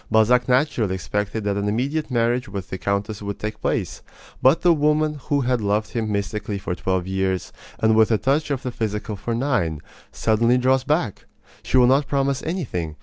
[0.09, 4.01] Balzac naturally expected that an immediate marriage with the countess would take place;
[4.41, 8.49] but the woman who had loved him mystically for twelve years, and with a touch
[8.49, 9.79] of the physical for nine,
[10.11, 11.27] suddenly draws back.
[11.61, 12.95] She will not promise anything.